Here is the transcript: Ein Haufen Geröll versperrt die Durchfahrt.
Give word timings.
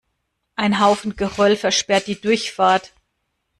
Ein 0.55 0.79
Haufen 0.83 1.15
Geröll 1.15 1.55
versperrt 1.55 2.07
die 2.07 2.19
Durchfahrt. 2.19 2.91